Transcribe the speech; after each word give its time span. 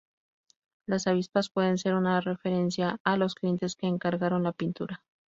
Las 0.87 1.05
avispas 1.05 1.51
pueden 1.51 1.77
ser 1.77 1.93
una 1.93 2.19
referencia 2.21 2.99
a 3.03 3.17
los 3.17 3.35
clientes 3.35 3.75
que 3.75 3.85
encargaron 3.85 4.41
la 4.41 4.51
pintura. 4.51 5.03